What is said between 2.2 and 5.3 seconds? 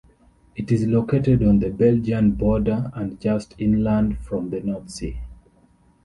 border, and just inland from the North Sea.